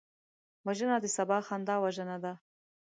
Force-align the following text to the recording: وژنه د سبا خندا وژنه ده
وژنه 0.65 0.97
د 1.01 1.05
سبا 1.17 1.37
خندا 1.47 1.75
وژنه 1.83 2.17
ده 2.23 2.33